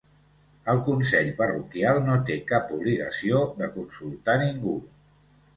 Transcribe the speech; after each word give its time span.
El 0.71 0.79
consell 0.87 1.27
parroquial 1.41 2.01
no 2.07 2.15
té 2.31 2.37
cap 2.53 2.73
obligació 2.79 3.45
de 3.61 3.71
consultar 3.79 4.37
ningú. 4.47 4.79